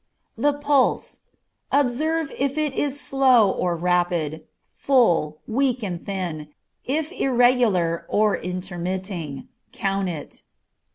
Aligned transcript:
The 0.35 0.53
pulse. 0.53 1.19
Observe 1.71 2.31
if 2.35 2.57
it 2.57 2.73
is 2.73 2.99
slow 2.99 3.51
or 3.51 3.75
rapid, 3.75 4.47
full, 4.71 5.37
weak 5.47 5.83
and 5.83 6.03
thin, 6.03 6.47
if 6.83 7.11
irregular 7.11 8.07
or 8.09 8.35
intermitting. 8.35 9.47
Count 9.71 10.09
it. 10.09 10.41